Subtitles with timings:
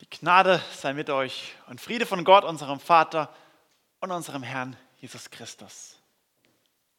[0.00, 3.34] Die Gnade sei mit euch und Friede von Gott, unserem Vater
[4.00, 5.96] und unserem Herrn Jesus Christus.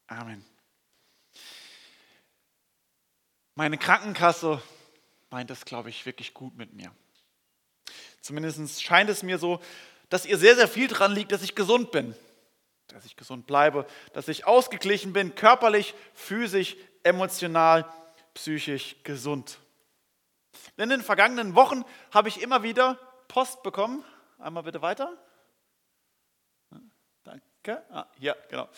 [0.08, 0.44] Amen.
[3.54, 4.62] Meine Krankenkasse
[5.30, 6.92] meint es, glaube ich, wirklich gut mit mir.
[8.21, 9.61] Zumindest scheint es mir so,
[10.09, 12.16] dass ihr sehr, sehr viel dran liegt, dass ich gesund bin,
[12.88, 17.86] dass ich gesund bleibe, dass ich ausgeglichen bin, körperlich, physisch, emotional,
[18.34, 19.59] psychisch gesund.
[20.78, 22.98] In den vergangenen Wochen habe ich immer wieder
[23.28, 24.04] Post bekommen.
[24.39, 25.11] Einmal bitte weiter.
[27.24, 27.83] Danke.
[27.92, 28.70] Ah, ja, genau.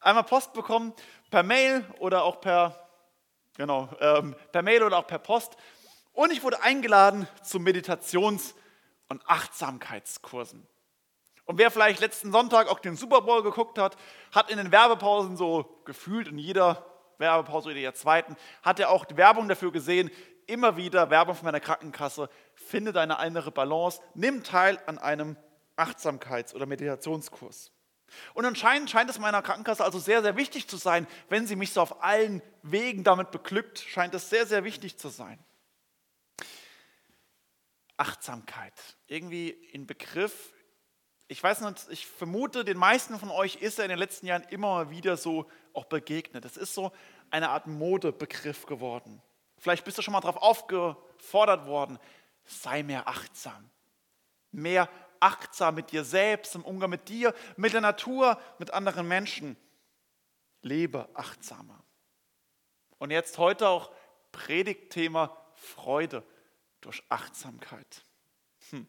[0.00, 0.92] Einmal Post bekommen
[1.30, 2.88] per Mail oder auch per,
[3.56, 5.56] genau, ähm, per Mail oder auch per Post.
[6.12, 8.54] Und ich wurde eingeladen zu Meditations-
[9.08, 10.66] und Achtsamkeitskursen.
[11.46, 13.96] Und wer vielleicht letzten Sonntag auch den Super Bowl geguckt hat,
[14.32, 16.84] hat in den Werbepausen so gefühlt in jeder
[17.18, 20.10] Werbepause oder jeder zweiten, hat er auch die Werbung dafür gesehen,
[20.46, 25.36] immer wieder Werbung von meiner Krankenkasse, finde deine innere Balance, nimm teil an einem
[25.76, 27.72] Achtsamkeits- oder Meditationskurs.
[28.34, 31.72] Und anscheinend scheint es meiner Krankenkasse also sehr, sehr wichtig zu sein, wenn sie mich
[31.72, 35.38] so auf allen Wegen damit beglückt, scheint es sehr, sehr wichtig zu sein.
[37.96, 38.72] Achtsamkeit,
[39.06, 40.52] irgendwie in Begriff,
[41.28, 44.44] ich weiß nicht, ich vermute, den meisten von euch ist er in den letzten Jahren
[44.50, 46.44] immer wieder so auch begegnet.
[46.44, 46.92] Es ist so
[47.30, 49.22] eine Art Modebegriff geworden.
[49.58, 51.98] Vielleicht bist du schon mal darauf aufgefordert worden,
[52.44, 53.70] sei mehr achtsam.
[54.52, 54.88] Mehr
[55.20, 59.56] achtsam mit dir selbst, im Umgang mit dir, mit der Natur, mit anderen Menschen.
[60.62, 61.82] Lebe achtsamer.
[62.98, 63.90] Und jetzt heute auch
[64.32, 66.22] Predigtthema Freude
[66.80, 68.02] durch Achtsamkeit.
[68.70, 68.86] Hm.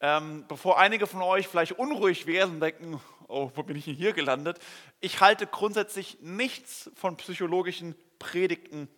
[0.00, 3.94] Ähm, bevor einige von euch vielleicht unruhig werden und denken, oh, wo bin ich denn
[3.94, 4.58] hier gelandet?
[5.00, 8.88] Ich halte grundsätzlich nichts von psychologischen Predigten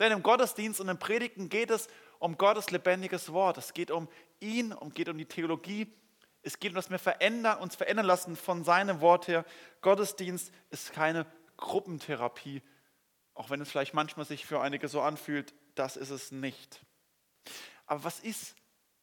[0.00, 3.58] denn im Gottesdienst und im Predigten geht es um Gottes lebendiges Wort.
[3.58, 4.08] Es geht um
[4.40, 5.92] ihn, es geht um die Theologie.
[6.42, 9.44] Es geht um das wir verändern, uns verändern lassen von seinem Wort her.
[9.82, 11.26] Gottesdienst ist keine
[11.58, 12.62] Gruppentherapie,
[13.34, 15.54] auch wenn es vielleicht manchmal sich für einige so anfühlt.
[15.74, 16.80] Das ist es nicht.
[17.86, 18.54] Aber was ist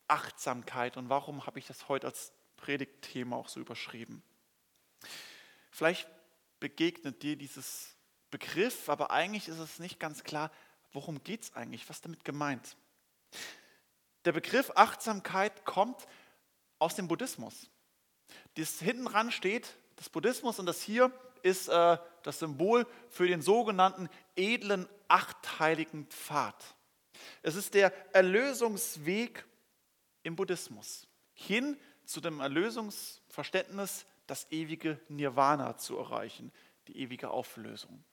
[0.08, 4.24] Achtsamkeit und warum habe ich das heute als Predigtthema auch so überschrieben?
[5.70, 6.08] Vielleicht
[6.60, 7.96] begegnet dir dieses
[8.32, 10.52] Begriff, aber eigentlich ist es nicht ganz klar,
[10.92, 11.90] worum geht es eigentlich?
[11.90, 12.76] Was damit gemeint?
[14.26, 16.08] Der Begriff Achtsamkeit kommt
[16.80, 17.70] aus dem Buddhismus.
[18.56, 21.12] Das hinten dran steht, das Buddhismus und das hier
[21.44, 26.76] ist äh, das Symbol für den sogenannten edlen achtheiligen Pfad.
[27.42, 29.46] Es ist der Erlösungsweg
[30.24, 36.52] im Buddhismus hin zu dem Erlösungsverständnis, das ewige Nirvana zu erreichen,
[36.88, 38.04] die ewige Auflösung.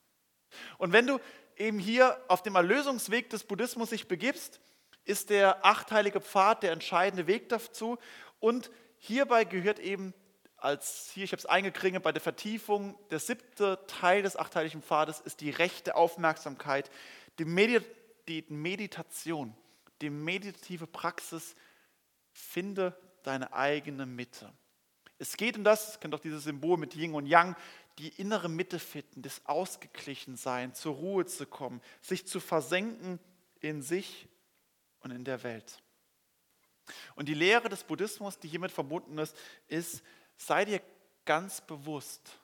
[0.77, 1.19] Und wenn du
[1.57, 4.59] eben hier auf dem Erlösungsweg des Buddhismus sich begibst,
[5.05, 7.97] ist der achteilige Pfad der entscheidende Weg dazu.
[8.39, 10.13] Und hierbei gehört eben
[10.57, 15.19] als hier, ich habe es eingekringelt, bei der Vertiefung, der siebte Teil des achteiligen Pfades
[15.19, 16.89] ist die rechte Aufmerksamkeit,
[17.37, 17.81] die, Medi
[18.27, 19.55] die Meditation,
[20.01, 21.55] die meditative Praxis,
[22.31, 24.51] finde deine eigene Mitte.
[25.17, 27.55] Es geht um das, kennt doch dieses Symbol mit Yin und Yang,
[27.97, 33.19] die innere Mitte finden, das Ausgeglichensein, zur Ruhe zu kommen, sich zu versenken
[33.61, 34.27] in sich
[34.99, 35.81] und in der Welt.
[37.15, 39.35] Und die Lehre des Buddhismus, die hiermit verbunden ist,
[39.67, 40.03] ist,
[40.35, 40.81] sei dir
[41.23, 42.37] ganz bewusst,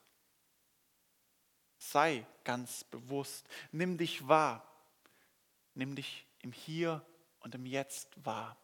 [1.78, 4.66] sei ganz bewusst, nimm dich wahr,
[5.74, 7.06] nimm dich im Hier
[7.40, 8.58] und im Jetzt wahr,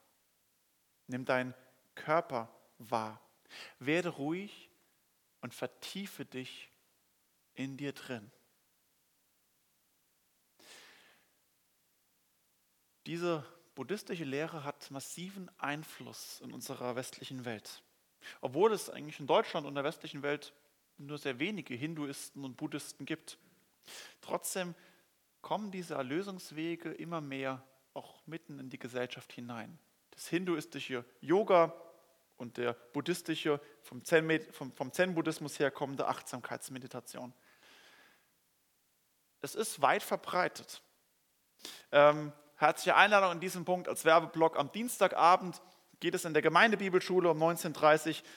[1.07, 1.53] nimm deinen
[1.93, 3.21] Körper wahr,
[3.79, 4.69] werde ruhig
[5.41, 6.71] und vertiefe dich
[7.55, 8.31] in dir drin.
[13.05, 17.81] Diese buddhistische Lehre hat massiven Einfluss in unserer westlichen Welt.
[18.41, 20.53] Obwohl es eigentlich in Deutschland und der westlichen Welt
[20.97, 23.37] nur sehr wenige Hinduisten und Buddhisten gibt.
[24.21, 24.75] Trotzdem
[25.41, 27.63] kommen diese Erlösungswege immer mehr
[27.93, 29.79] auch mitten in die Gesellschaft hinein.
[30.11, 31.73] Das hinduistische Yoga
[32.37, 37.33] und der buddhistische, vom Zen-Buddhismus herkommende Achtsamkeitsmeditation.
[39.41, 40.81] Es ist weit verbreitet.
[41.91, 44.57] Ähm, herzliche Einladung in diesem Punkt als Werbeblock.
[44.57, 45.61] Am Dienstagabend
[45.99, 48.27] geht es in der Gemeindebibelschule um 19.30 Uhr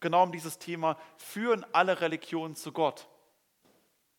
[0.00, 3.08] genau um dieses Thema, führen alle Religionen zu Gott.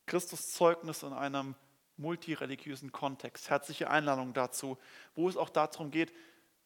[0.06, 1.56] Christus Zeugnis in einem
[1.98, 3.50] multireligiösen Kontext.
[3.50, 4.78] Herzliche Einladung dazu,
[5.16, 6.14] wo es auch darum geht,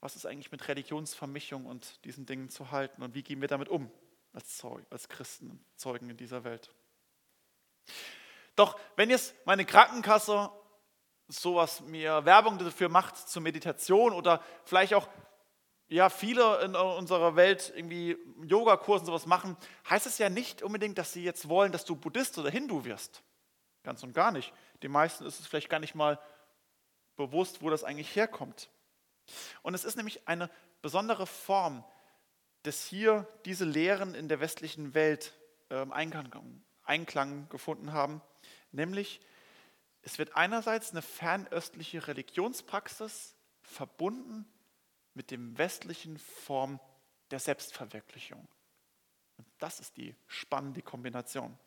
[0.03, 3.69] was ist eigentlich mit Religionsvermischung und diesen Dingen zu halten und wie gehen wir damit
[3.69, 3.89] um
[4.33, 6.69] als, Zeug, als Christen und Zeugen in dieser Welt.
[8.57, 10.51] Doch wenn jetzt meine Krankenkasse
[11.29, 15.07] sowas mir Werbung dafür macht zur Meditation oder vielleicht auch
[15.87, 19.55] ja viele in unserer Welt irgendwie Yogakursen sowas machen,
[19.89, 23.23] heißt es ja nicht unbedingt, dass sie jetzt wollen, dass du Buddhist oder Hindu wirst.
[23.83, 24.51] Ganz und gar nicht.
[24.81, 26.19] Den meisten ist es vielleicht gar nicht mal
[27.15, 28.69] bewusst, wo das eigentlich herkommt.
[29.61, 30.49] Und es ist nämlich eine
[30.81, 31.83] besondere Form,
[32.63, 35.33] dass hier diese Lehren in der westlichen Welt
[35.69, 38.21] ähm, Einklang, Einklang gefunden haben,
[38.71, 39.21] nämlich
[40.01, 44.45] es wird einerseits eine fernöstliche Religionspraxis verbunden
[45.13, 46.79] mit dem westlichen Form
[47.31, 48.45] der Selbstverwirklichung.
[49.37, 51.57] Und das ist die spannende Kombination.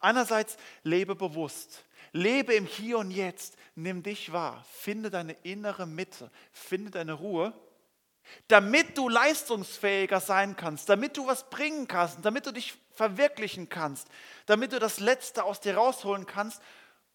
[0.00, 6.30] Einerseits lebe bewusst, lebe im Hier und Jetzt, nimm dich wahr, finde deine innere Mitte,
[6.52, 7.52] finde deine Ruhe,
[8.48, 14.08] damit du leistungsfähiger sein kannst, damit du was bringen kannst, damit du dich verwirklichen kannst,
[14.46, 16.62] damit du das Letzte aus dir rausholen kannst,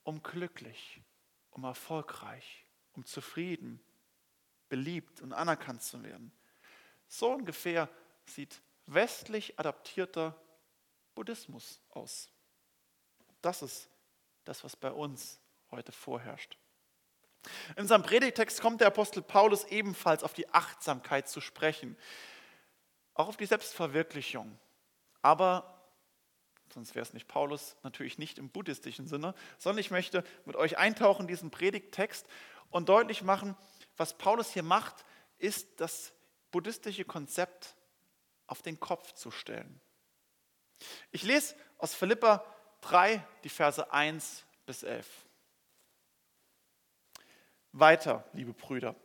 [0.03, 1.01] um glücklich,
[1.51, 3.79] um erfolgreich, um zufrieden,
[4.69, 6.31] beliebt und anerkannt zu werden.
[7.07, 7.89] So ungefähr
[8.25, 10.35] sieht westlich adaptierter
[11.13, 12.32] Buddhismus aus.
[13.43, 13.89] Das ist
[14.45, 16.57] das, was bei uns heute vorherrscht.
[17.75, 21.97] In seinem Predigtext kommt der Apostel Paulus ebenfalls auf die Achtsamkeit zu sprechen,
[23.13, 24.57] auch auf die Selbstverwirklichung.
[25.21, 25.83] Aber,
[26.73, 30.77] sonst wäre es nicht Paulus, natürlich nicht im buddhistischen Sinne, sondern ich möchte mit euch
[30.77, 32.25] eintauchen in diesen Predigttext
[32.69, 33.57] und deutlich machen,
[33.97, 35.03] was Paulus hier macht,
[35.37, 36.13] ist das
[36.51, 37.75] buddhistische Konzept
[38.47, 39.81] auf den Kopf zu stellen.
[41.11, 42.45] Ich lese aus Philippa
[42.83, 45.07] 3, die Verse 1 bis 11.
[47.71, 48.95] Weiter, liebe Brüder.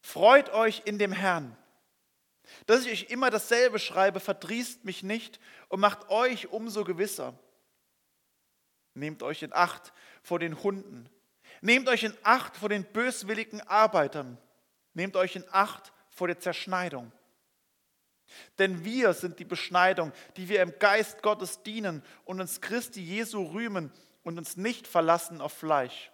[0.00, 1.56] Freut euch in dem Herrn.
[2.66, 7.38] Dass ich euch immer dasselbe schreibe, verdrießt mich nicht und macht euch umso gewisser.
[8.94, 9.92] Nehmt euch in Acht
[10.22, 11.08] vor den Hunden.
[11.60, 14.36] Nehmt euch in Acht vor den böswilligen Arbeitern.
[14.94, 17.12] Nehmt euch in Acht vor der Zerschneidung.
[18.58, 23.42] Denn wir sind die Beschneidung, die wir im Geist Gottes dienen und uns Christi Jesu
[23.44, 23.92] rühmen
[24.22, 26.10] und uns nicht verlassen auf Fleisch.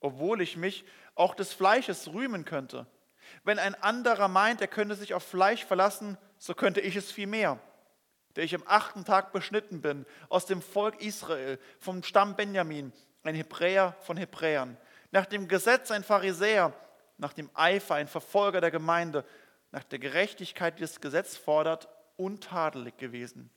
[0.00, 2.86] Obwohl ich mich auch des Fleisches rühmen könnte.
[3.44, 7.58] Wenn ein anderer meint, er könnte sich auf Fleisch verlassen, so könnte ich es vielmehr,
[8.36, 12.92] der ich am achten Tag beschnitten bin, aus dem Volk Israel, vom Stamm Benjamin,
[13.22, 14.76] ein Hebräer von Hebräern,
[15.10, 16.72] nach dem Gesetz ein Pharisäer,
[17.18, 19.24] nach dem Eifer ein Verfolger der Gemeinde,
[19.72, 23.50] nach der Gerechtigkeit, die das Gesetz fordert, untadelig gewesen.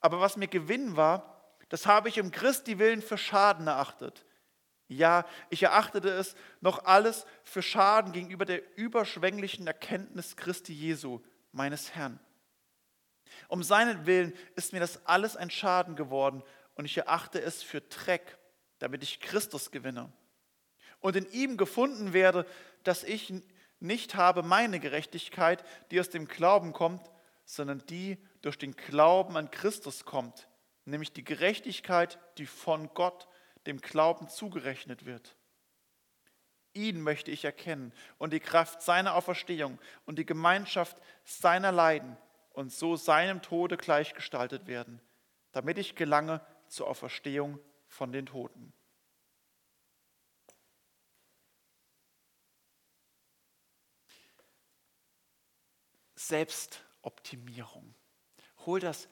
[0.00, 4.26] Aber was mir Gewinn war, das habe ich um Christi willen für Schaden erachtet.
[4.88, 11.20] Ja, ich erachtete es noch alles für Schaden gegenüber der überschwänglichen Erkenntnis Christi Jesu,
[11.52, 12.20] meines Herrn.
[13.48, 16.42] Um seinen Willen ist mir das alles ein Schaden geworden
[16.74, 18.38] und ich erachte es für Dreck,
[18.80, 20.12] damit ich Christus gewinne
[21.02, 22.46] und in ihm gefunden werde,
[22.84, 23.32] dass ich
[23.82, 27.10] nicht habe meine Gerechtigkeit, die aus dem Glauben kommt,
[27.44, 30.48] sondern die durch den Glauben an Christus kommt,
[30.84, 33.28] nämlich die Gerechtigkeit, die von Gott,
[33.66, 35.36] dem Glauben zugerechnet wird.
[36.74, 42.16] Ihn möchte ich erkennen und die Kraft seiner Auferstehung und die Gemeinschaft seiner Leiden
[42.50, 45.00] und so seinem Tode gleichgestaltet werden,
[45.52, 48.72] damit ich gelange zur Auferstehung von den Toten.
[56.32, 57.94] Selbstoptimierung.
[58.64, 59.06] Hol das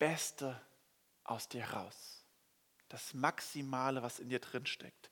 [0.00, 0.60] Beste
[1.22, 2.24] aus dir raus.
[2.88, 5.08] Das Maximale, was in dir drin steckt.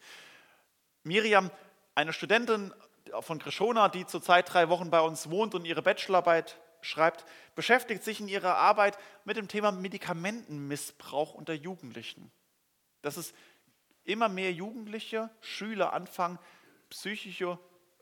[1.04, 1.52] Miriam,
[1.94, 2.74] eine Studentin
[3.20, 8.18] von Krishona, die zurzeit drei Wochen bei uns wohnt und ihre Bachelorarbeit schreibt, beschäftigt sich
[8.18, 12.32] in ihrer Arbeit mit dem Thema Medikamentenmissbrauch unter Jugendlichen.
[13.00, 13.32] Dass es
[14.02, 16.40] immer mehr Jugendliche, Schüler anfangen,
[16.90, 17.60] psychische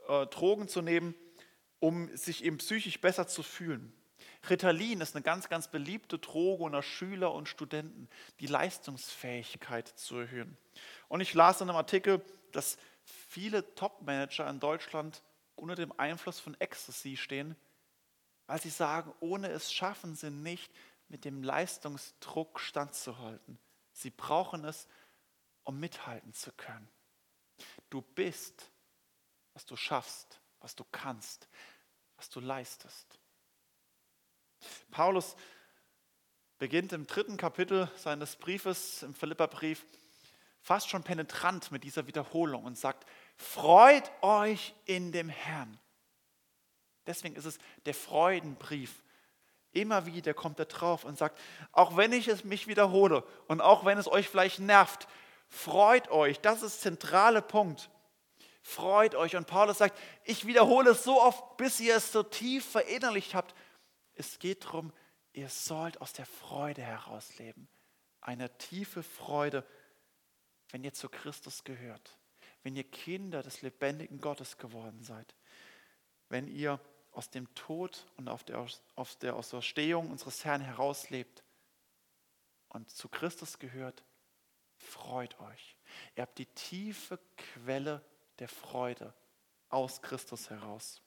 [0.09, 1.15] äh, Drogen zu nehmen,
[1.83, 3.93] um sich eben psychisch besser zu fühlen.
[4.49, 8.09] Ritalin ist eine ganz, ganz beliebte Droge unter Schüler und Studenten,
[8.39, 10.57] die Leistungsfähigkeit zu erhöhen.
[11.09, 15.25] Und ich las in einem Artikel, dass viele Top-Manager in Deutschland
[15.57, 17.57] unter dem Einfluss von Ecstasy stehen,
[18.47, 20.73] weil sie sagen, ohne es schaffen sie nicht,
[21.09, 23.59] mit dem Leistungsdruck standzuhalten.
[23.93, 24.87] Sie brauchen es,
[25.65, 26.89] um mithalten zu können.
[27.91, 28.71] Du bist,
[29.53, 31.49] was du schaffst, was du kannst
[32.23, 33.19] was du leistest.
[34.93, 35.35] Paulus
[36.59, 39.85] beginnt im dritten Kapitel seines Briefes, im Philipperbrief,
[40.61, 45.81] fast schon penetrant mit dieser Wiederholung und sagt, freut euch in dem Herrn.
[47.09, 49.03] Deswegen ist es der Freudenbrief.
[49.73, 51.41] Immer wieder kommt er drauf und sagt,
[51.73, 55.09] auch wenn ich es mich wiederhole und auch wenn es euch vielleicht nervt,
[55.49, 56.39] freut euch.
[56.39, 57.91] Das ist der zentrale Punkt.
[58.63, 59.37] Freut euch.
[59.37, 63.55] Und Paulus sagt, ich wiederhole es so oft, bis ihr es so tief verinnerlicht habt.
[64.15, 64.93] Es geht darum,
[65.33, 67.69] ihr sollt aus der Freude heraus leben.
[68.21, 69.67] Eine tiefe Freude,
[70.71, 72.19] wenn ihr zu Christus gehört.
[72.63, 75.35] Wenn ihr Kinder des lebendigen Gottes geworden seid.
[76.29, 76.79] Wenn ihr
[77.11, 78.65] aus dem Tod und auf der,
[78.95, 81.43] aus der Auferstehung unseres Herrn herauslebt
[82.69, 84.05] und zu Christus gehört,
[84.77, 85.77] freut euch.
[86.15, 88.03] Ihr habt die tiefe Quelle
[88.43, 89.15] der Freude
[89.69, 91.01] aus Christus heraus.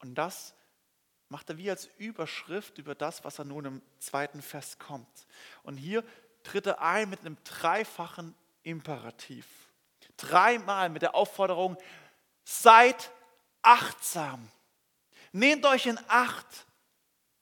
[0.00, 0.52] Und das
[1.30, 5.26] macht er wie als Überschrift über das, was er nun im zweiten Vers kommt.
[5.62, 6.04] Und hier
[6.42, 9.46] tritt er ein mit einem dreifachen Imperativ.
[10.18, 11.78] Dreimal mit der Aufforderung,
[12.44, 13.10] seid
[13.62, 14.50] achtsam.
[15.32, 16.66] Nehmt euch in Acht.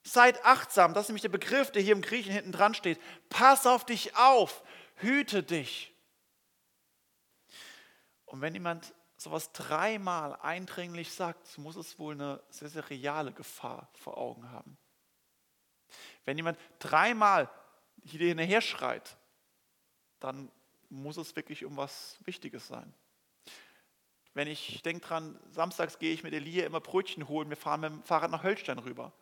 [0.05, 0.95] Seid achtsam.
[0.95, 3.01] Das ist nämlich der Begriff, der hier im Griechen hinten dran steht.
[3.31, 4.63] Pass auf dich auf.
[4.95, 5.96] Hüte dich.
[8.27, 13.89] Und wenn jemand sowas dreimal eindringlich sagt, muss es wohl eine sehr, sehr reale Gefahr
[13.95, 14.77] vor Augen haben.
[16.25, 17.51] Wenn jemand dreimal
[18.05, 19.17] hier hinterher schreit,
[20.21, 20.51] dann
[20.89, 22.93] muss es wirklich um was Wichtiges sein.
[24.35, 27.91] Wenn ich denke dran, samstags gehe ich mit Elia immer Brötchen holen, wir fahren mit
[27.91, 29.13] dem Fahrrad nach Höllstein rüber.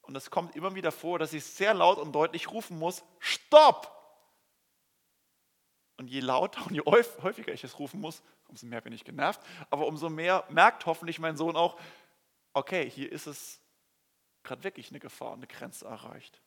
[0.00, 3.90] Und es kommt immer wieder vor, dass ich sehr laut und deutlich rufen muss, Stopp!
[5.96, 8.20] Und je lauter und je häufiger ich es rufen muss,
[8.54, 11.76] umso mehr bin ich genervt, aber umso mehr merkt hoffentlich mein Sohn auch,
[12.52, 13.60] okay, hier ist es
[14.44, 16.40] gerade wirklich eine Gefahr, eine Grenze erreicht.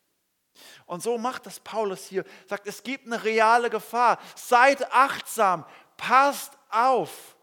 [0.85, 5.65] Und so macht das Paulus hier, sagt, es gibt eine reale Gefahr, seid achtsam,
[5.97, 7.35] passt auf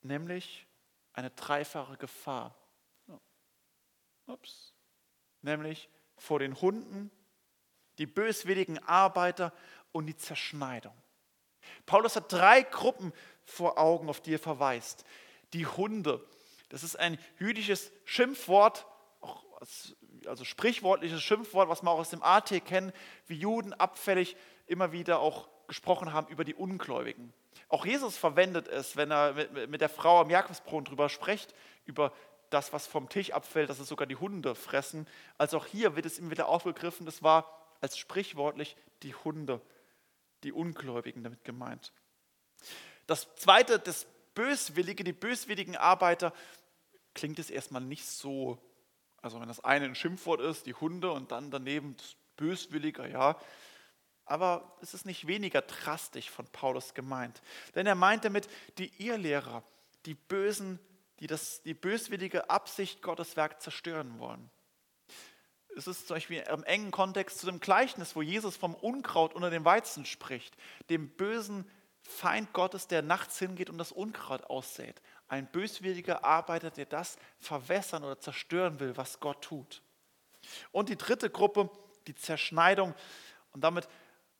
[0.00, 0.66] nämlich
[1.12, 2.54] eine dreifache Gefahr.
[4.26, 4.72] Ups.
[5.42, 7.10] Nämlich vor den Hunden,
[7.98, 9.52] die böswilligen Arbeiter
[9.92, 10.96] und die Zerschneidung.
[11.88, 13.12] Paulus hat drei Gruppen
[13.44, 15.04] vor Augen, auf die er verweist.
[15.54, 16.22] Die Hunde,
[16.68, 18.86] das ist ein jüdisches Schimpfwort,
[20.26, 22.92] also sprichwörtliches Schimpfwort, was man auch aus dem AT kennen,
[23.26, 27.32] wie Juden abfällig immer wieder auch gesprochen haben über die Ungläubigen.
[27.70, 29.32] Auch Jesus verwendet es, wenn er
[29.66, 31.54] mit der Frau am Jakobsbrunnen drüber spricht,
[31.86, 32.12] über
[32.50, 35.06] das, was vom Tisch abfällt, dass es sogar die Hunde fressen.
[35.38, 39.62] Also auch hier wird es immer wieder aufgegriffen, das war als sprichwortlich die Hunde,
[40.44, 41.92] die Ungläubigen damit gemeint.
[43.06, 46.32] Das zweite, das Böswillige, die böswilligen Arbeiter,
[47.14, 48.58] klingt es erstmal nicht so,
[49.20, 53.40] also wenn das eine ein Schimpfwort ist, die Hunde und dann daneben das Böswillige, ja,
[54.24, 57.40] aber es ist nicht weniger drastisch von Paulus gemeint.
[57.74, 59.64] Denn er meint damit die Irrlehrer,
[60.04, 60.78] die Bösen,
[61.18, 64.50] die das, die böswillige Absicht Gottes Werk zerstören wollen.
[65.78, 69.48] Es ist zum Beispiel im engen Kontext zu dem Gleichnis, wo Jesus vom Unkraut unter
[69.48, 70.56] dem Weizen spricht,
[70.90, 71.70] dem bösen
[72.02, 75.00] Feind Gottes, der nachts hingeht und das Unkraut aussät.
[75.28, 79.82] Ein böswilliger Arbeiter, der das verwässern oder zerstören will, was Gott tut.
[80.72, 81.70] Und die dritte Gruppe,
[82.08, 82.92] die Zerschneidung.
[83.52, 83.88] Und damit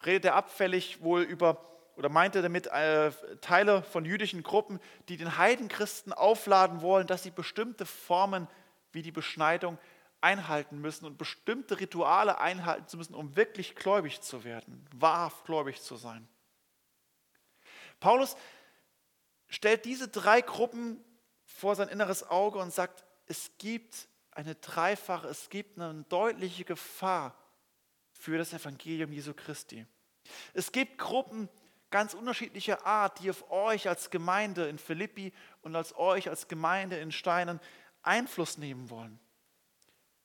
[0.05, 1.65] redet er abfällig wohl über
[1.95, 7.23] oder meint er damit äh, Teile von jüdischen Gruppen, die den Heidenchristen aufladen wollen, dass
[7.23, 8.49] sie bestimmte Formen
[8.93, 9.79] wie die Beschneidung
[10.21, 15.81] einhalten müssen und bestimmte Rituale einhalten zu müssen, um wirklich gläubig zu werden, wahrhaft gläubig
[15.81, 16.29] zu sein.
[18.01, 18.37] Paulus
[19.49, 21.03] stellt diese drei Gruppen
[21.45, 27.37] vor sein inneres Auge und sagt, es gibt eine dreifache, es gibt eine deutliche Gefahr
[28.13, 29.87] für das Evangelium Jesu Christi.
[30.53, 31.49] Es gibt Gruppen
[31.91, 35.33] ganz unterschiedlicher Art, die auf euch als Gemeinde in Philippi
[35.63, 37.61] und als euch als Gemeinde in Steinen
[38.03, 39.19] Einfluss nehmen wollen,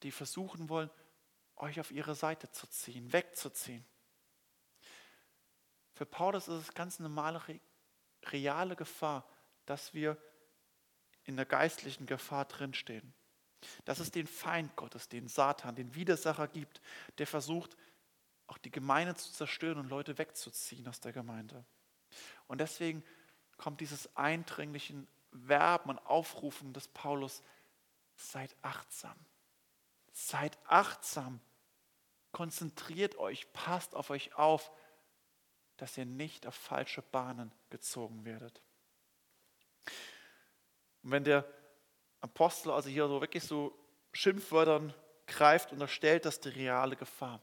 [0.03, 0.89] die versuchen wollen,
[1.55, 3.86] euch auf ihre Seite zu ziehen, wegzuziehen.
[5.93, 7.41] Für Paulus ist es ganz normale,
[8.25, 9.27] reale Gefahr,
[9.65, 10.17] dass wir
[11.25, 13.13] in der geistlichen Gefahr drinstehen
[13.86, 16.81] dass es den Feind Gottes, den Satan, den Widersacher gibt,
[17.17, 17.75] der versucht,
[18.48, 21.65] auch die Gemeinde zu zerstören und Leute wegzuziehen aus der Gemeinde.
[22.48, 23.03] Und deswegen
[23.57, 25.07] kommt dieses eindringlichen
[25.48, 27.41] Verben und Aufrufen des Paulus,
[28.15, 29.17] seid achtsam.
[30.13, 31.41] Seid achtsam.
[32.32, 34.72] Konzentriert euch, passt auf euch auf,
[35.77, 38.62] dass ihr nicht auf falsche Bahnen gezogen werdet.
[41.03, 41.46] Und wenn der
[42.22, 43.77] Apostel also hier so wirklich so
[44.13, 44.93] Schimpfwörtern
[45.27, 47.41] greift, unterstellt das die reale Gefahr.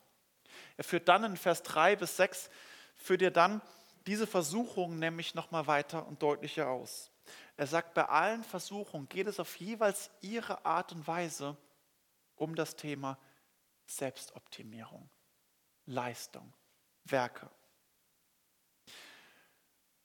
[0.76, 2.50] Er führt dann in Vers 3 bis 6,
[2.94, 3.60] führt er dann
[4.06, 7.10] diese Versuchung nämlich nochmal weiter und deutlicher aus.
[7.56, 11.56] Er sagt, bei allen Versuchungen geht es auf jeweils ihre Art und Weise
[12.40, 13.18] um das Thema
[13.86, 15.08] Selbstoptimierung,
[15.86, 16.52] Leistung,
[17.04, 17.50] Werke.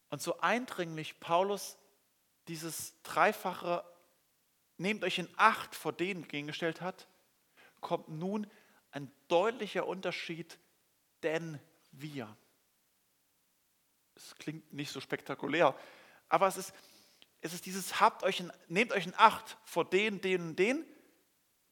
[0.10, 1.78] Und so eindringlich Paulus
[2.48, 3.84] dieses dreifache
[4.78, 7.08] Nehmt euch in Acht vor denen gegengestellt hat,
[7.80, 8.46] kommt nun
[8.92, 10.60] ein deutlicher Unterschied,
[11.24, 11.62] denn
[11.94, 12.36] wir.
[14.16, 15.74] Es klingt nicht so spektakulär,
[16.28, 16.74] aber es ist,
[17.40, 20.86] es ist dieses, habt euch in, nehmt euch in Acht vor den, den, den,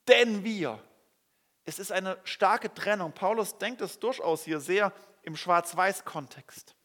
[0.07, 0.79] denn wir.
[1.65, 3.13] Es ist eine starke Trennung.
[3.13, 6.75] Paulus denkt es durchaus hier sehr im Schwarz-Weiß-Kontext.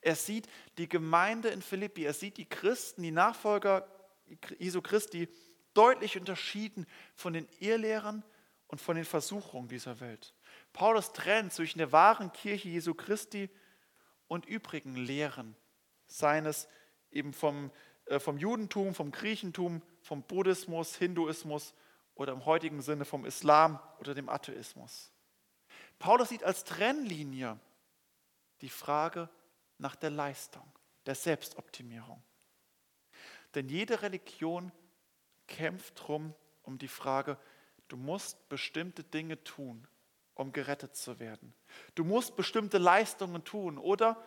[0.00, 3.88] Er sieht die Gemeinde in Philippi, er sieht die Christen, die Nachfolger
[4.58, 5.28] Jesu Christi
[5.74, 8.22] deutlich unterschieden von den Irrlehrern
[8.66, 10.34] und von den Versuchungen dieser Welt.
[10.72, 13.50] Paulus trennt zwischen der wahren Kirche Jesu Christi
[14.28, 15.56] und übrigen Lehren
[16.06, 16.68] seines
[17.10, 17.70] eben vom,
[18.06, 21.74] äh, vom Judentum, vom Griechentum, vom Buddhismus, Hinduismus
[22.14, 25.10] oder im heutigen Sinne vom Islam oder dem Atheismus.
[25.98, 27.58] Paulus sieht als Trennlinie
[28.60, 29.28] die Frage
[29.78, 30.70] nach der Leistung,
[31.06, 32.22] der Selbstoptimierung.
[33.54, 34.72] Denn jede Religion
[35.46, 37.38] kämpft drum um die Frage,
[37.88, 39.86] du musst bestimmte Dinge tun,
[40.34, 41.54] um gerettet zu werden.
[41.94, 44.22] Du musst bestimmte Leistungen tun oder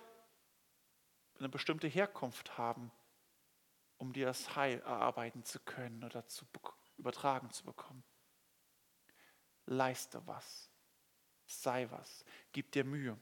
[1.39, 2.91] eine bestimmte Herkunft haben,
[3.97, 6.45] um dir das Heil erarbeiten zu können oder zu
[6.97, 8.03] übertragen zu bekommen.
[9.65, 10.69] Leiste was,
[11.45, 13.17] sei was, gib dir Mühe.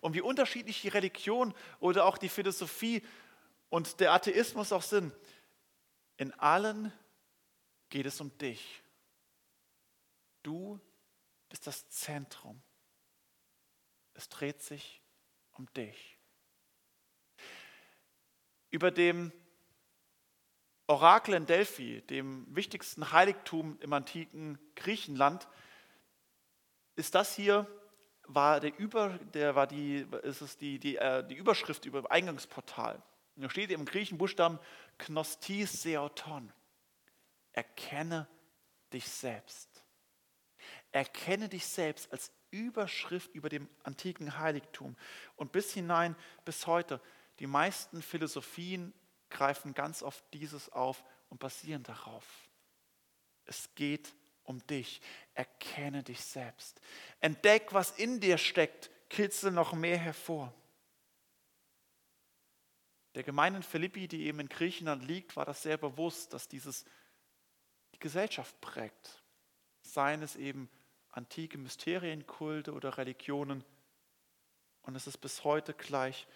[0.00, 3.04] Und wie unterschiedlich die Religion oder auch die Philosophie
[3.68, 5.14] und der Atheismus auch sind,
[6.16, 6.92] in allen
[7.90, 8.82] geht es um dich.
[10.42, 10.80] Du
[11.48, 12.62] bist das Zentrum.
[14.14, 15.02] Es dreht sich
[15.52, 16.18] um dich.
[18.70, 19.32] Über dem
[20.88, 25.46] Orakel in Delphi, dem wichtigsten Heiligtum im antiken Griechenland,
[26.96, 27.66] ist das hier
[28.28, 32.06] war der Über, der war die, ist es die, die, äh, die Überschrift über dem
[32.06, 33.02] Eingangsportal.
[33.36, 34.58] Und da steht im griechischen Buchstaben
[34.98, 36.52] Knostis Seoton.
[37.52, 38.28] Erkenne
[38.92, 39.84] dich selbst.
[40.92, 44.96] Erkenne dich selbst als Überschrift über dem antiken Heiligtum.
[45.36, 47.00] Und bis hinein, bis heute,
[47.38, 48.92] die meisten Philosophien
[49.30, 52.24] greifen ganz oft dieses auf und basieren darauf.
[53.44, 54.14] Es geht
[54.44, 55.00] um dich.
[55.34, 56.80] Erkenne dich selbst.
[57.20, 58.90] Entdeck, was in dir steckt.
[59.10, 60.52] Kitzel noch mehr hervor.
[63.14, 66.84] Der Gemeinde in Philippi, die eben in Griechenland liegt, war das sehr bewusst, dass dieses
[67.94, 69.22] die Gesellschaft prägt.
[69.82, 70.70] Seien es eben
[71.10, 73.64] antike Mysterienkulte oder Religionen.
[74.82, 76.26] Und es ist bis heute gleich.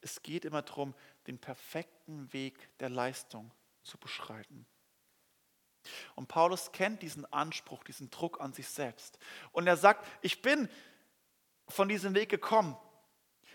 [0.00, 0.94] Es geht immer darum,
[1.26, 3.50] den perfekten Weg der Leistung
[3.82, 4.66] zu beschreiten.
[6.14, 9.18] Und Paulus kennt diesen Anspruch, diesen Druck an sich selbst.
[9.52, 10.68] Und er sagt, ich bin
[11.68, 12.76] von diesem Weg gekommen.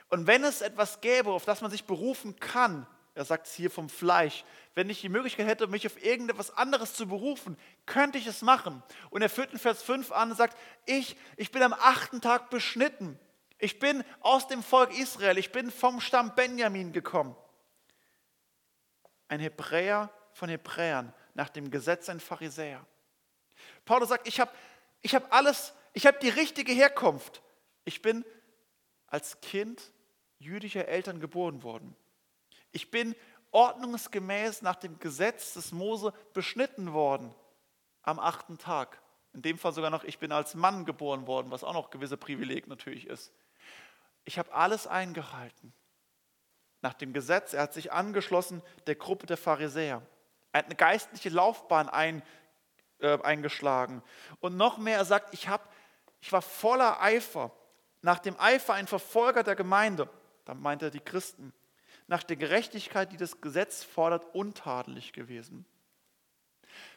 [0.09, 3.71] Und wenn es etwas gäbe, auf das man sich berufen kann, er sagt es hier
[3.71, 8.27] vom Fleisch, wenn ich die Möglichkeit hätte, mich auf irgendetwas anderes zu berufen, könnte ich
[8.27, 8.83] es machen.
[9.09, 12.49] Und er führt in Vers 5 an und sagt, ich, ich bin am achten Tag
[12.49, 13.17] beschnitten.
[13.57, 17.35] Ich bin aus dem Volk Israel, ich bin vom Stamm Benjamin gekommen.
[19.27, 22.85] Ein Hebräer von Hebräern, nach dem Gesetz ein Pharisäer.
[23.85, 24.51] Paulus sagt, ich habe
[25.01, 27.41] ich hab alles, ich habe die richtige Herkunft.
[27.85, 28.25] Ich bin
[29.07, 29.93] als Kind
[30.39, 31.95] jüdischer Eltern geboren worden.
[32.71, 33.15] Ich bin
[33.51, 37.33] ordnungsgemäß nach dem Gesetz des Mose beschnitten worden
[38.01, 39.01] am achten Tag.
[39.33, 42.17] In dem Fall sogar noch, ich bin als Mann geboren worden, was auch noch gewisse
[42.17, 43.31] Privileg natürlich ist.
[44.25, 45.73] Ich habe alles eingehalten.
[46.81, 50.01] Nach dem Gesetz, er hat sich angeschlossen der Gruppe der Pharisäer.
[50.51, 52.21] Er hat eine geistliche Laufbahn ein,
[52.99, 54.03] äh, eingeschlagen.
[54.39, 55.71] Und noch mehr, er sagt, ich, hab,
[56.21, 57.51] ich war voller Eifer
[58.05, 60.07] nach dem Eifer ein Verfolger der Gemeinde,
[60.45, 61.51] dann meint er die Christen,
[62.05, 65.65] nach der Gerechtigkeit, die das Gesetz fordert, untadelig gewesen.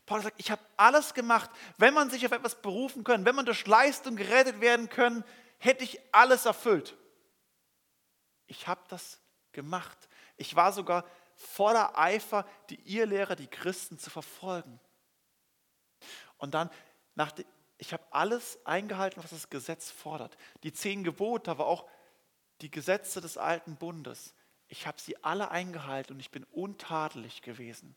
[0.05, 1.49] Paulus sagt, ich habe alles gemacht.
[1.79, 5.25] Wenn man sich auf etwas berufen können, wenn man durch Leistung gerettet werden können,
[5.57, 6.95] hätte ich alles erfüllt.
[8.49, 9.21] Ich habe das
[9.53, 10.09] gemacht.
[10.37, 11.05] Ich war sogar
[11.37, 14.81] voller Eifer, die Irrlehrer, die Christen zu verfolgen.
[16.37, 16.71] Und dann,
[17.15, 17.33] nach,
[17.77, 20.37] ich habe alles eingehalten, was das Gesetz fordert.
[20.65, 21.89] Die zehn Gebote, aber auch
[22.61, 24.35] die Gesetze des alten Bundes.
[24.67, 27.95] Ich habe sie alle eingehalten und ich bin untadelig gewesen.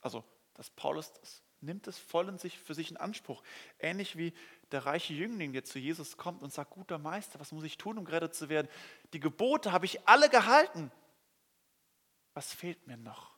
[0.00, 3.42] Also, dass Paulus das nimmt es voll in sich für sich in Anspruch.
[3.78, 4.32] Ähnlich wie
[4.72, 7.98] der reiche Jüngling, der zu Jesus kommt und sagt, guter Meister, was muss ich tun,
[7.98, 8.68] um gerettet zu werden?
[9.12, 10.90] Die Gebote habe ich alle gehalten.
[12.34, 13.32] Was fehlt mir noch?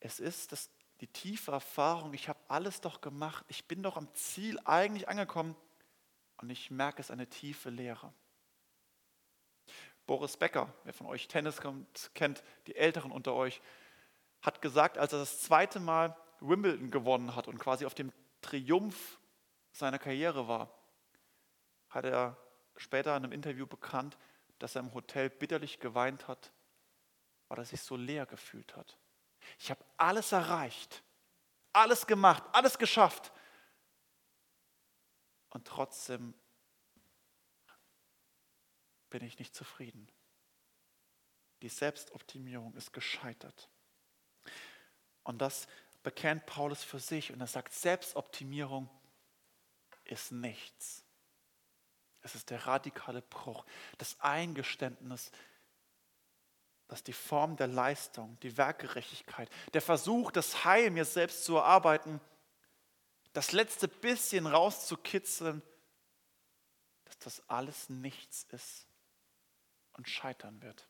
[0.00, 4.12] Es ist das die tiefe Erfahrung, ich habe alles doch gemacht, ich bin doch am
[4.14, 5.56] Ziel eigentlich angekommen,
[6.38, 8.12] Und ich merke es eine tiefe Leere.
[10.06, 13.60] Boris Becker, wer von euch Tennis kommt, kennt, die Älteren unter euch,
[14.42, 18.12] hat gesagt, als er das zweite Mal Wimbledon gewonnen hat und quasi auf dem
[18.44, 19.18] Triumph
[19.72, 20.70] seiner Karriere war,
[21.88, 22.36] hat er
[22.76, 24.18] später in einem Interview bekannt,
[24.58, 26.52] dass er im Hotel bitterlich geweint hat,
[27.48, 28.98] weil er sich so leer gefühlt hat.
[29.58, 31.02] Ich habe alles erreicht,
[31.72, 33.32] alles gemacht, alles geschafft.
[35.48, 36.34] Und trotzdem
[39.08, 40.10] bin ich nicht zufrieden.
[41.62, 43.70] Die Selbstoptimierung ist gescheitert.
[45.22, 45.66] Und das
[46.04, 48.88] bekennt Paulus für sich und er sagt, Selbstoptimierung
[50.04, 51.02] ist nichts.
[52.20, 53.64] Es ist der radikale Bruch,
[53.98, 55.32] das Eingeständnis,
[56.88, 62.20] dass die Form der Leistung, die Werkgerechtigkeit, der Versuch, das Heil mir selbst zu erarbeiten,
[63.32, 65.62] das letzte bisschen rauszukitzeln,
[67.04, 68.86] dass das alles nichts ist
[69.94, 70.86] und scheitern wird.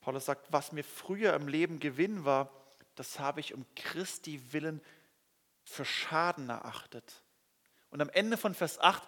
[0.00, 2.61] Paulus sagt, was mir früher im Leben Gewinn war,
[2.94, 4.80] das habe ich um Christi willen
[5.64, 7.22] für Schaden erachtet.
[7.90, 9.02] Und am Ende von Vers 8,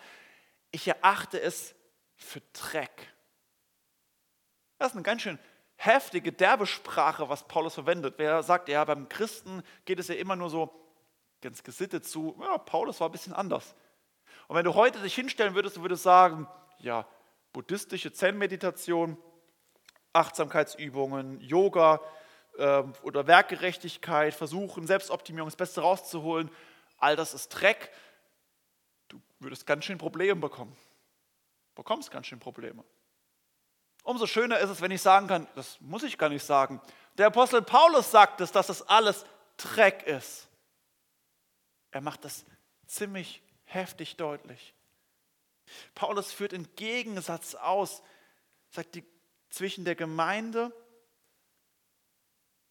[0.70, 1.74] ich erachte es
[2.16, 3.12] für Dreck.
[4.78, 5.38] Das ist eine ganz schön
[5.76, 8.14] heftige, derbe Sprache, was Paulus verwendet.
[8.18, 10.80] Wer sagt, ja, beim Christen geht es ja immer nur so
[11.40, 13.74] ganz gesittet zu, ja, Paulus war ein bisschen anders.
[14.48, 17.06] Und wenn du heute dich hinstellen würdest, du würdest sagen, ja,
[17.52, 19.16] buddhistische Zen-Meditation,
[20.12, 22.00] Achtsamkeitsübungen, Yoga
[22.56, 26.50] oder Werkgerechtigkeit, versuchen, Selbstoptimierung, das Beste rauszuholen,
[26.98, 27.90] all das ist Dreck.
[29.08, 30.76] Du würdest ganz schön Probleme bekommen.
[31.74, 32.84] Bekommst ganz schön Probleme.
[34.04, 36.80] Umso schöner ist es, wenn ich sagen kann, das muss ich gar nicht sagen.
[37.18, 39.24] Der Apostel Paulus sagt es, dass das alles
[39.56, 40.48] Dreck ist.
[41.90, 42.44] Er macht das
[42.86, 44.74] ziemlich heftig deutlich.
[45.94, 48.02] Paulus führt einen Gegensatz aus,
[48.70, 49.04] sagt die,
[49.48, 50.72] zwischen der Gemeinde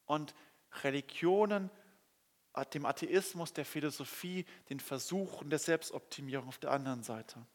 [0.06, 0.34] und
[0.84, 1.70] Religionen,
[2.74, 7.46] dem Atheismus, der Philosophie, den Versuchen der Selbstoptimierung auf der anderen Seite.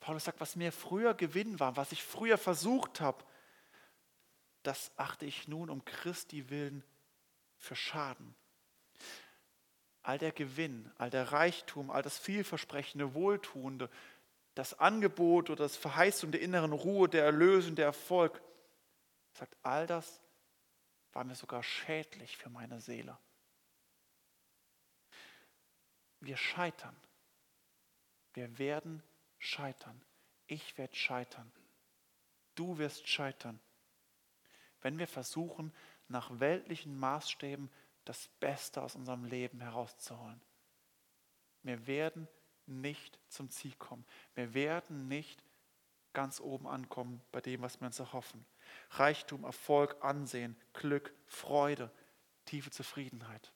[0.00, 3.24] Paulus sagt, was mir früher Gewinn war, was ich früher versucht habe,
[4.62, 6.84] das achte ich nun um Christi willen
[7.56, 8.34] für Schaden.
[10.02, 13.90] All der Gewinn, all der Reichtum, all das vielversprechende, Wohltuende,
[14.54, 18.40] das Angebot oder das Verheißung der inneren Ruhe, der Erlösung, der Erfolg,
[19.32, 20.20] sagt, all das
[21.12, 23.18] war mir sogar schädlich für meine Seele.
[26.20, 26.96] Wir scheitern.
[28.34, 29.02] Wir werden
[29.38, 30.00] scheitern.
[30.46, 31.50] Ich werde scheitern.
[32.54, 33.60] Du wirst scheitern.
[34.80, 35.72] Wenn wir versuchen,
[36.08, 37.70] nach weltlichen Maßstäben
[38.04, 40.40] das Beste aus unserem Leben herauszuholen.
[41.62, 42.26] Wir werden
[42.66, 44.06] nicht zum Ziel kommen.
[44.34, 45.42] Wir werden nicht
[46.14, 48.44] ganz oben ankommen bei dem, was wir uns erhoffen.
[48.90, 51.90] Reichtum, Erfolg, Ansehen, Glück, Freude,
[52.44, 53.52] tiefe Zufriedenheit.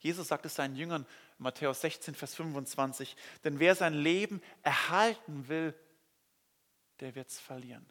[0.00, 1.06] Jesus sagt es seinen Jüngern
[1.38, 5.74] Matthäus 16, Vers 25, denn wer sein Leben erhalten will,
[7.00, 7.86] der wird es verlieren.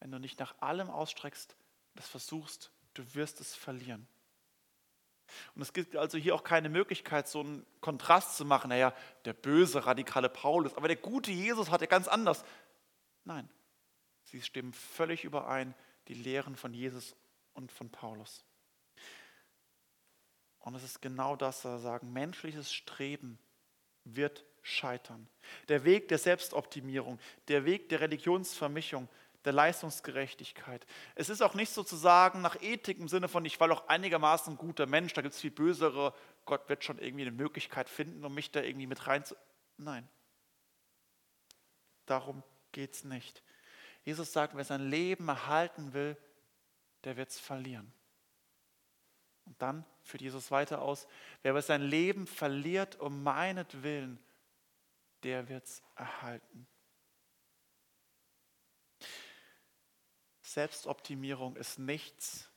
[0.00, 1.56] Wenn du nicht nach allem ausstreckst,
[1.94, 4.06] das versuchst, du wirst es verlieren.
[5.54, 8.68] Und es gibt also hier auch keine Möglichkeit, so einen Kontrast zu machen.
[8.68, 12.44] Naja, der böse, radikale Paulus, aber der gute Jesus hat ja ganz anders.
[13.24, 13.48] Nein,
[14.34, 15.74] sie stimmen völlig überein,
[16.08, 17.14] die Lehren von Jesus
[17.52, 18.44] und von Paulus.
[20.58, 23.38] Und es ist genau das, was sagen, menschliches Streben
[24.02, 25.28] wird scheitern.
[25.68, 29.08] Der Weg der Selbstoptimierung, der Weg der Religionsvermischung,
[29.44, 30.84] der Leistungsgerechtigkeit.
[31.14, 34.58] Es ist auch nicht sozusagen nach Ethik im Sinne von, ich war doch einigermaßen ein
[34.58, 36.12] guter Mensch, da gibt es viel bösere,
[36.44, 39.22] Gott wird schon irgendwie eine Möglichkeit finden, um mich da irgendwie mit rein.
[39.76, 40.08] Nein.
[42.06, 42.42] Darum
[42.72, 43.42] geht es nicht.
[44.04, 46.16] Jesus sagt, wer sein Leben erhalten will,
[47.04, 47.92] der wird es verlieren.
[49.46, 51.06] Und dann führt Jesus weiter aus,
[51.42, 54.18] wer aber sein Leben verliert um meinetwillen,
[55.22, 56.66] der wird es erhalten.
[60.42, 62.48] Selbstoptimierung ist nichts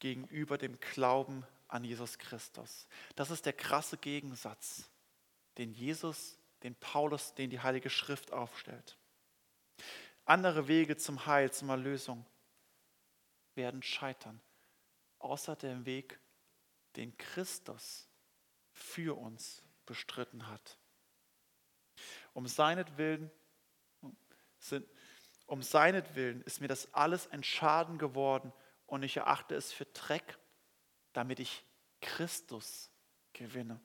[0.00, 2.88] gegenüber dem Glauben an Jesus Christus.
[3.14, 4.90] Das ist der krasse Gegensatz,
[5.56, 8.97] den Jesus, den Paulus, den die Heilige Schrift aufstellt.
[10.28, 12.26] Andere Wege zum Heil, zum Erlösung
[13.54, 14.42] werden scheitern,
[15.20, 16.20] außer dem Weg,
[16.96, 18.10] den Christus
[18.70, 20.78] für uns bestritten hat.
[22.34, 23.30] Um seinetwillen
[24.58, 24.86] sind,
[25.46, 28.52] um seinetwillen ist mir das alles ein Schaden geworden
[28.84, 30.38] und ich erachte es für Dreck,
[31.14, 31.64] damit ich
[32.02, 32.90] Christus
[33.32, 33.80] gewinne.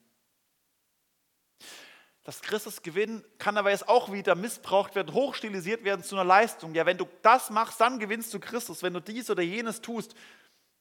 [2.23, 6.73] Das Christus gewinnen kann aber jetzt auch wieder missbraucht werden, hochstilisiert werden zu einer Leistung.
[6.73, 8.81] Ja, wenn du das machst, dann gewinnst du Christus.
[8.81, 10.15] Wenn du dies oder jenes tust,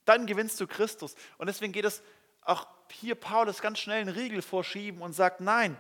[0.05, 1.17] dann gewinnst du Christus.
[1.39, 2.03] Und deswegen geht es
[2.43, 5.77] auch hier Paulus ganz schnell einen Riegel vorschieben und sagt, nein,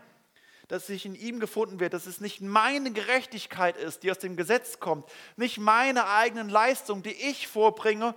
[0.68, 4.36] dass sich in ihm gefunden wird, dass es nicht meine Gerechtigkeit ist, die aus dem
[4.36, 8.14] Gesetz kommt, nicht meine eigenen Leistungen, die ich vorbringe,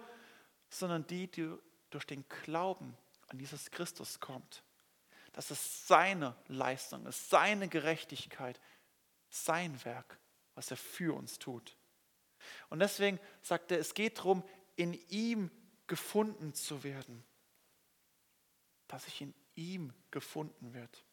[0.69, 1.51] sondern die, die
[1.89, 2.95] durch den Glauben
[3.27, 4.63] an Jesus Christus kommt.
[5.35, 8.57] Dass es seine Leistung ist, seine Gerechtigkeit,
[9.27, 10.17] sein Werk,
[10.53, 11.75] was er für uns tut.
[12.69, 14.43] Und deswegen sagt er, es geht darum,
[14.77, 15.51] in ihm
[15.87, 17.21] gefunden zu werden.
[18.87, 21.03] Dass ich in ihm gefunden wird.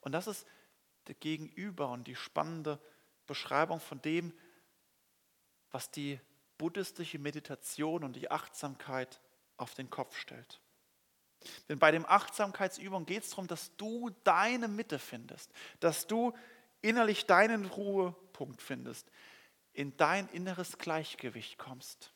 [0.00, 0.46] Und das ist
[1.08, 2.80] der Gegenüber und die spannende
[3.26, 4.32] Beschreibung von dem,
[5.70, 6.18] was die
[6.56, 9.20] buddhistische Meditation und die Achtsamkeit
[9.58, 10.62] auf den Kopf stellt.
[11.68, 15.50] Denn bei dem Achtsamkeitsübung geht es darum, dass du deine Mitte findest,
[15.80, 16.32] dass du
[16.80, 19.10] innerlich deinen Ruhepunkt findest,
[19.72, 22.12] in dein inneres Gleichgewicht kommst.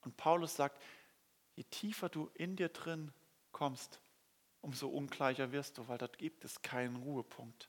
[0.00, 0.82] Und Paulus sagt,
[1.54, 3.12] je tiefer du in dir drin
[3.52, 4.00] kommst,
[4.60, 7.68] umso ungleicher wirst du, weil dort gibt es keinen Ruhepunkt.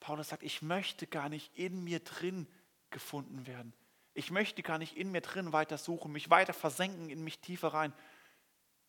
[0.00, 2.46] Paulus sagt, ich möchte gar nicht in mir drin
[2.90, 3.72] gefunden werden.
[4.14, 7.68] Ich möchte gar nicht in mir drin weiter suchen, mich weiter versenken, in mich tiefer
[7.68, 7.92] rein.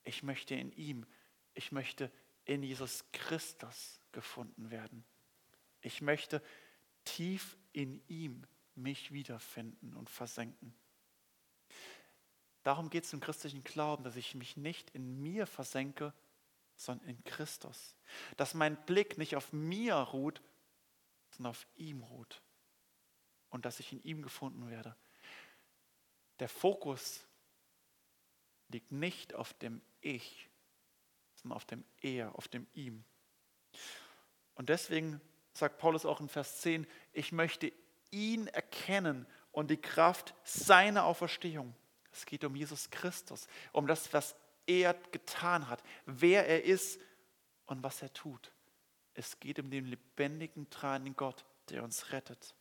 [0.06, 1.06] Ich möchte in ihm,
[1.54, 2.12] ich möchte
[2.46, 5.04] in Jesus Christus gefunden werden.
[5.82, 6.42] Ich möchte
[7.04, 10.74] tief in ihm mich wiederfinden und versenken.
[12.64, 16.14] Darum geht es im christlichen Glauben, dass ich mich nicht in mir versenke,
[16.76, 17.96] sondern in Christus.
[18.38, 20.42] Dass mein Blick nicht auf mir ruht,
[21.32, 22.42] sondern auf ihm ruht.
[23.50, 24.96] Und dass ich in ihm gefunden werde.
[26.40, 27.26] Der Fokus
[28.70, 30.50] liegt nicht auf dem Ich,
[31.36, 33.04] sondern auf dem Er, auf dem Ihm.
[34.54, 35.20] Und deswegen
[35.54, 37.72] sagt Paulus auch in Vers 10, ich möchte
[38.12, 41.76] ihn erkennen und die Kraft seiner Auferstehung.
[42.12, 44.36] Es geht um Jesus Christus, um das, was
[44.68, 47.00] er getan hat, wer er ist
[47.66, 48.52] und was er tut.
[49.14, 52.54] Es geht um den lebendigen, tragenden Gott, der uns rettet.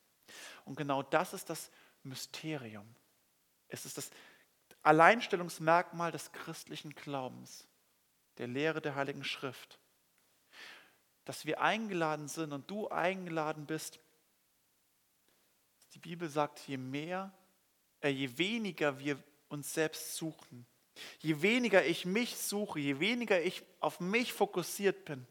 [0.64, 1.70] Und genau das ist das
[2.02, 2.86] Mysterium.
[3.68, 4.10] Es ist das
[4.84, 7.66] Alleinstellungsmerkmal des christlichen Glaubens,
[8.38, 9.78] der Lehre der Heiligen Schrift.
[11.24, 13.98] Dass wir eingeladen sind und du eingeladen bist.
[15.94, 17.32] Die Bibel sagt, je mehr,
[18.00, 19.18] äh, je weniger wir
[19.48, 20.66] uns selbst suchen,
[21.20, 25.26] Je weniger ich mich suche, je weniger ich auf mich fokussiert bin,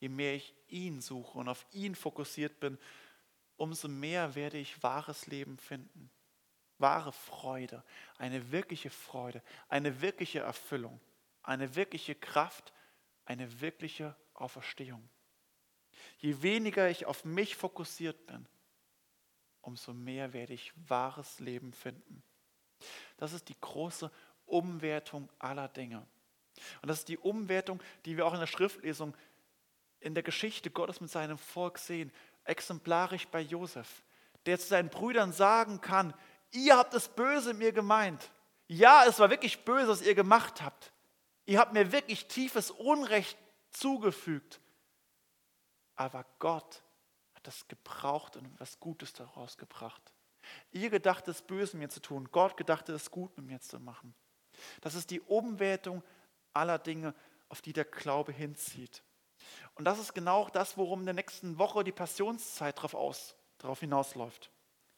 [0.00, 2.78] je mehr ich ihn suche und auf ihn fokussiert bin,
[3.56, 6.10] umso mehr werde ich wahres Leben finden.
[6.82, 7.82] Wahre Freude,
[8.18, 11.00] eine wirkliche Freude, eine wirkliche Erfüllung,
[11.42, 12.74] eine wirkliche Kraft,
[13.24, 15.08] eine wirkliche Auferstehung.
[16.18, 18.46] Je weniger ich auf mich fokussiert bin,
[19.62, 22.22] umso mehr werde ich wahres Leben finden.
[23.16, 24.10] Das ist die große
[24.44, 26.06] Umwertung aller Dinge.
[26.82, 29.16] Und das ist die Umwertung, die wir auch in der Schriftlesung
[30.00, 32.12] in der Geschichte Gottes mit seinem Volk sehen,
[32.44, 34.02] exemplarisch bei Josef,
[34.46, 36.12] der zu seinen Brüdern sagen kann,
[36.52, 38.30] ihr habt es böse mir gemeint.
[38.68, 40.92] Ja, es war wirklich böse, was ihr gemacht habt.
[41.44, 43.36] Ihr habt mir wirklich tiefes Unrecht
[43.70, 44.60] zugefügt.
[45.96, 46.82] Aber Gott
[47.34, 50.00] hat das gebraucht und was Gutes daraus gebracht.
[50.70, 54.14] Ihr gedacht es böse mir zu tun, Gott gedachte es gut mit mir zu machen.
[54.80, 56.02] Das ist die Umwertung
[56.52, 57.14] aller Dinge,
[57.48, 59.02] auf die der Glaube hinzieht.
[59.74, 63.80] Und das ist genau das, worum in der nächsten Woche die Passionszeit darauf, aus, darauf
[63.80, 64.50] hinausläuft.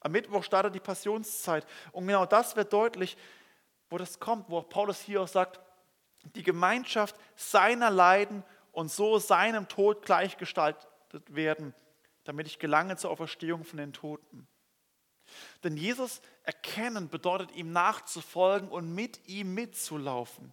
[0.05, 1.67] Am Mittwoch startet die Passionszeit.
[1.91, 3.17] Und genau das wird deutlich,
[3.89, 5.61] wo das kommt, wo auch Paulus hier auch sagt,
[6.37, 10.87] die Gemeinschaft seiner Leiden und so seinem Tod gleichgestaltet
[11.35, 11.75] werden,
[12.25, 14.47] damit ich gelange zur Auferstehung von den Toten.
[15.63, 20.53] Denn Jesus erkennen bedeutet ihm nachzufolgen und mit ihm mitzulaufen.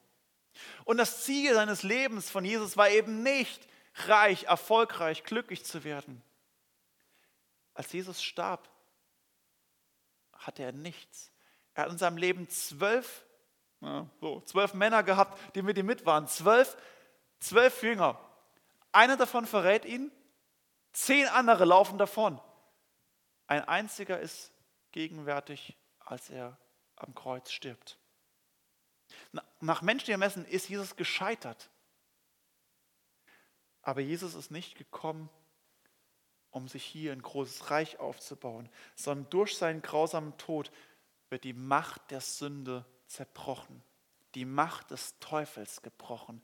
[0.85, 3.67] Und das Ziel seines Lebens von Jesus war eben nicht,
[4.07, 6.21] reich, erfolgreich, glücklich zu werden.
[7.73, 8.69] Als Jesus starb,
[10.45, 11.31] hatte er nichts.
[11.73, 13.25] Er hat in seinem Leben zwölf,
[13.79, 16.27] ja, so, zwölf Männer gehabt, die mit ihm mit waren.
[16.27, 16.77] Zwölf,
[17.39, 18.19] zwölf Jünger.
[18.91, 20.11] Einer davon verrät ihn,
[20.91, 22.39] zehn andere laufen davon.
[23.47, 24.51] Ein einziger ist
[24.91, 26.57] gegenwärtig, als er
[26.95, 27.97] am Kreuz stirbt.
[29.59, 31.69] Nach menschlichem Messen ist Jesus gescheitert.
[33.81, 35.29] Aber Jesus ist nicht gekommen,
[36.51, 40.71] um sich hier ein großes Reich aufzubauen, sondern durch seinen grausamen Tod
[41.29, 43.81] wird die Macht der Sünde zerbrochen,
[44.35, 46.43] die Macht des Teufels gebrochen.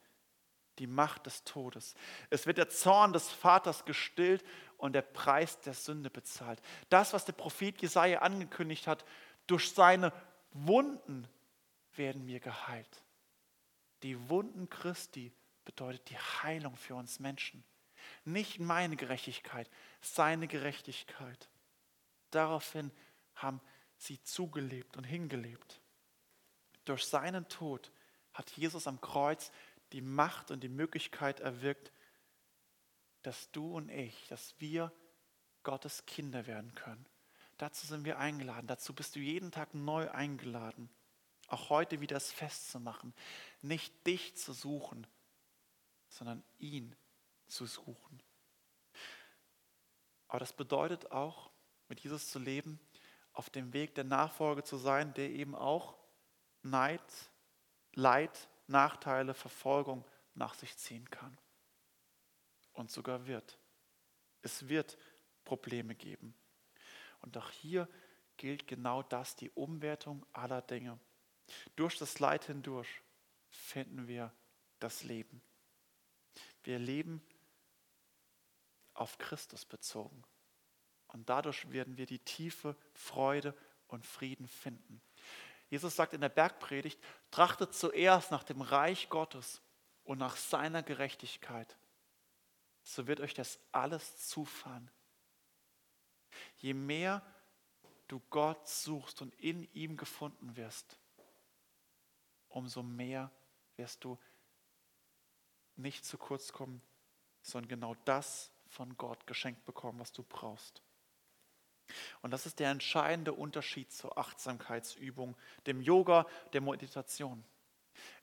[0.80, 1.96] die Macht des Todes.
[2.30, 4.44] Es wird der Zorn des Vaters gestillt
[4.78, 6.62] und der Preis der Sünde bezahlt.
[6.90, 9.06] Das, was der Prophet Jesaja angekündigt hat,
[9.48, 10.14] durch seine
[10.52, 11.28] Wunden
[11.96, 13.04] werden wir geheilt.
[14.04, 15.34] Die Wunden Christi
[15.66, 17.64] bedeutet die Heilung für uns Menschen.
[18.28, 19.70] Nicht meine Gerechtigkeit,
[20.02, 21.50] seine Gerechtigkeit.
[22.30, 22.92] Daraufhin
[23.36, 23.62] haben
[23.96, 25.80] sie zugelebt und hingelebt.
[26.84, 27.90] Durch seinen Tod
[28.34, 29.50] hat Jesus am Kreuz
[29.94, 31.94] die Macht und die Möglichkeit erwirkt,
[33.22, 34.92] dass du und ich, dass wir
[35.64, 37.06] Gottes Kinder werden können.
[37.58, 38.68] Dazu sind wir eingeladen.
[38.68, 40.90] Dazu bist du jeden Tag neu eingeladen.
[41.48, 43.14] Auch heute wieder das festzumachen.
[43.62, 45.08] Nicht dich zu suchen,
[46.10, 46.94] sondern ihn
[47.48, 48.22] zu suchen.
[50.28, 51.50] Aber das bedeutet auch,
[51.88, 52.80] mit Jesus zu leben,
[53.34, 55.98] auf dem Weg der Nachfolge zu sein, der eben auch
[56.64, 57.02] Neid,
[57.94, 61.38] Leid, Nachteile, Verfolgung nach sich ziehen kann.
[62.74, 63.58] Und sogar wird.
[64.42, 64.98] Es wird
[65.46, 66.36] Probleme geben.
[67.22, 67.88] Und auch hier
[68.38, 71.00] gilt genau das, die Umwertung aller Dinge.
[71.76, 73.02] Durch das Leid hindurch
[73.50, 74.32] finden wir
[74.80, 75.42] das Leben.
[76.64, 77.26] Wir leben
[79.00, 80.24] auf Christus bezogen.
[81.08, 83.56] Und dadurch werden wir die tiefe Freude
[83.88, 85.02] und Frieden finden.
[85.70, 87.00] Jesus sagt in der Bergpredigt,
[87.32, 89.62] trachtet zuerst nach dem Reich Gottes
[90.04, 91.78] und nach seiner Gerechtigkeit.
[92.84, 94.90] So wird euch das alles zufallen.
[96.58, 97.22] Je mehr
[98.08, 100.98] du Gott suchst und in ihm gefunden wirst,
[102.48, 103.32] umso mehr
[103.76, 104.18] wirst du
[105.76, 106.82] nicht zu kurz kommen,
[107.42, 110.82] sondern genau das von Gott geschenkt bekommen, was du brauchst.
[112.22, 117.44] Und das ist der entscheidende Unterschied zur Achtsamkeitsübung, dem Yoga, der Meditation.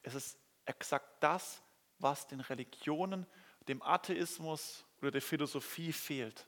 [0.02, 1.62] Es ist exakt das,
[1.98, 3.26] was den Religionen,
[3.68, 6.46] dem Atheismus oder der Philosophie fehlt,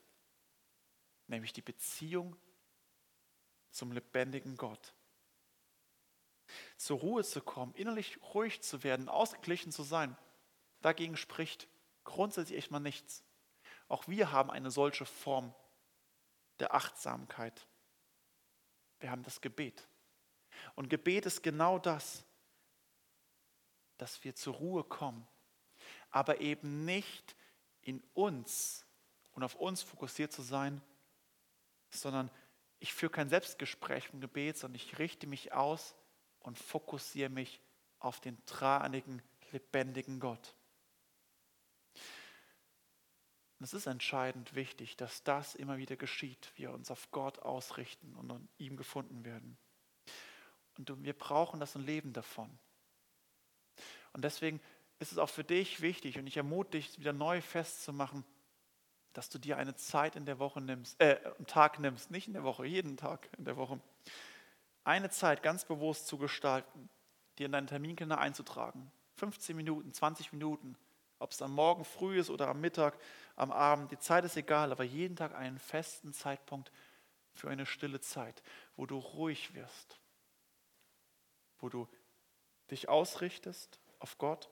[1.27, 2.37] nämlich die Beziehung
[3.71, 4.93] zum lebendigen Gott.
[6.77, 10.17] Zur Ruhe zu kommen, innerlich ruhig zu werden, ausgeglichen zu sein,
[10.81, 11.69] dagegen spricht
[12.05, 13.26] grundsätzlich echt mal nichts.
[13.89, 15.55] Auch wir haben eine solche Form
[16.59, 17.67] der Achtsamkeit.
[19.01, 19.87] Wir haben das Gebet.
[20.75, 22.25] Und Gebet ist genau das,
[23.99, 25.27] dass wir zur Ruhe kommen,
[26.11, 27.37] aber eben nicht
[27.83, 28.85] in uns
[29.33, 30.83] und auf uns fokussiert zu sein,
[31.91, 32.31] sondern
[32.79, 35.95] ich führe kein Selbstgespräch im Gebet, sondern ich richte mich aus
[36.41, 37.61] und fokussiere mich
[37.99, 39.23] auf den tranigen,
[39.53, 40.56] lebendigen Gott.
[43.59, 48.15] Und es ist entscheidend wichtig, dass das immer wieder geschieht, wir uns auf Gott ausrichten
[48.17, 49.57] und an ihm gefunden werden.
[50.77, 52.51] Und wir brauchen das und leben davon.
[54.13, 54.61] Und deswegen
[54.99, 58.25] ist es auch für dich wichtig und ich ermute dich, wieder neu festzumachen,
[59.13, 62.35] dass du dir eine Zeit in der Woche nimmst, äh, am Tag nimmst, nicht in
[62.35, 63.81] der Woche, jeden Tag in der Woche,
[64.85, 66.91] eine Zeit ganz bewusst zu gestalten,
[67.39, 68.91] dir in deinen Terminkalender einzutragen.
[69.17, 70.77] 15 Minuten, 20 Minuten,
[71.19, 72.99] ob es am Morgen früh ist oder am Mittag,
[73.37, 76.71] am Abend, die Zeit ist egal, aber jeden Tag einen festen Zeitpunkt
[77.35, 78.43] für eine stille Zeit,
[78.77, 80.01] wo du ruhig wirst,
[81.59, 81.89] wo du
[82.71, 84.51] dich ausrichtest auf Gott,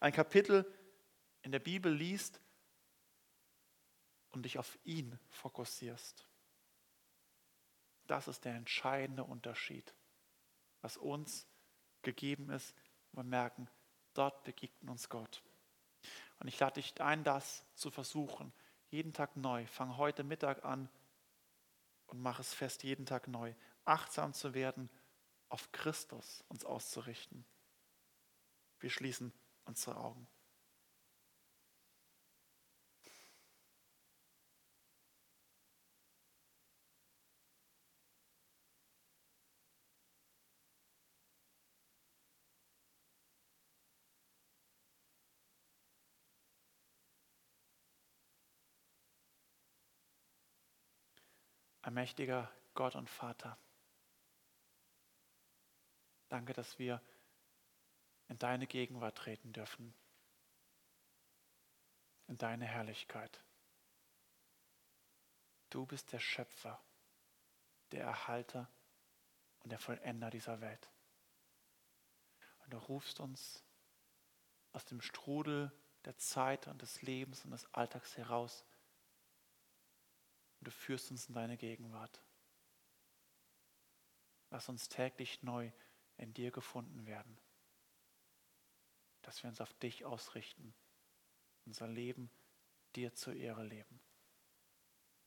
[0.00, 0.66] ein Kapitel
[1.42, 2.40] in der Bibel liest
[4.30, 6.26] und dich auf ihn fokussierst.
[8.06, 9.94] Das ist der entscheidende Unterschied,
[10.80, 11.46] was uns
[12.02, 12.74] gegeben ist.
[13.12, 13.68] Wir merken,
[14.14, 15.42] dort begegnet uns Gott.
[16.42, 18.52] Und ich lade dich ein, das zu versuchen.
[18.90, 19.64] Jeden Tag neu.
[19.68, 20.88] Fang heute Mittag an
[22.08, 23.54] und mach es fest, jeden Tag neu.
[23.84, 24.90] Achtsam zu werden,
[25.50, 27.44] auf Christus uns auszurichten.
[28.80, 29.32] Wir schließen
[29.66, 30.26] unsere Augen.
[51.92, 53.58] Allmächtiger Gott und Vater,
[56.30, 57.02] danke, dass wir
[58.28, 59.92] in deine Gegenwart treten dürfen,
[62.28, 63.44] in deine Herrlichkeit.
[65.68, 66.82] Du bist der Schöpfer,
[67.90, 68.70] der Erhalter
[69.60, 70.88] und der Vollender dieser Welt.
[72.64, 73.62] Und du rufst uns
[74.72, 75.70] aus dem Strudel
[76.06, 78.64] der Zeit und des Lebens und des Alltags heraus
[80.62, 82.22] und du führst uns in deine Gegenwart.
[84.50, 85.72] Lass uns täglich neu
[86.18, 87.36] in dir gefunden werden.
[89.22, 90.72] dass wir uns auf dich ausrichten,
[91.64, 92.30] unser Leben
[92.94, 94.00] dir zur Ehre leben.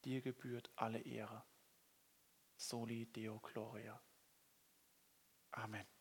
[0.05, 1.43] Dir gebührt alle Ehre.
[2.57, 4.01] Soli Deo Gloria.
[5.51, 5.94] Amen.